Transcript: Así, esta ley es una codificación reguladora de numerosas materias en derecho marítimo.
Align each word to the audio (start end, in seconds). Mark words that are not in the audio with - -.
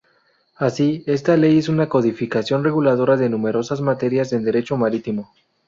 Así, 0.55 1.03
esta 1.05 1.37
ley 1.37 1.59
es 1.59 1.69
una 1.69 1.87
codificación 1.87 2.63
reguladora 2.63 3.17
de 3.17 3.29
numerosas 3.29 3.81
materias 3.81 4.33
en 4.33 4.43
derecho 4.43 4.75
marítimo. 4.75 5.31